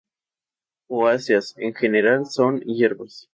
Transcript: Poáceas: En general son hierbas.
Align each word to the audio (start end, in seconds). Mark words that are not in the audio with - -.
Poáceas: 0.87 1.53
En 1.57 1.75
general 1.75 2.25
son 2.25 2.61
hierbas. 2.61 3.29